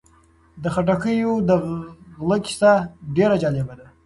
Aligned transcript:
د 0.61 0.63
خټکیو 0.73 1.33
د 1.47 1.49
غله 2.21 2.37
کیسه 2.45 2.71
ډېره 3.15 3.35
جالبه 3.41 3.73
ده. 3.79 3.87